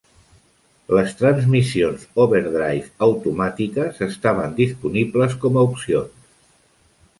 [0.99, 6.29] Les transmissions overdrive automàtiques estaven disponibles com a opcions.